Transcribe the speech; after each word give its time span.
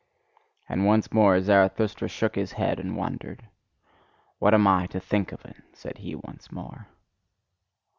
And 0.67 0.87
once 0.87 1.11
more 1.13 1.39
Zarathustra 1.41 2.07
shook 2.07 2.33
his 2.33 2.53
head 2.53 2.79
and 2.79 2.97
wondered. 2.97 3.47
"What 4.39 4.55
am 4.55 4.65
I 4.65 4.87
to 4.87 4.99
think 4.99 5.31
of 5.31 5.45
it!" 5.45 5.57
said 5.73 5.99
he 5.99 6.15
once 6.15 6.51
more. 6.51 6.87